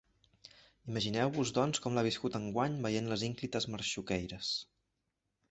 [0.91, 4.53] Imagineu-vos doncs com l’ha viscut enguany veient les ínclites Marxuqueiras.